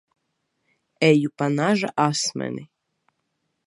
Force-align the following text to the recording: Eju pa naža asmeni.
Eju 1.09 1.29
pa 1.37 1.45
naža 1.59 1.89
asmeni. 2.07 2.63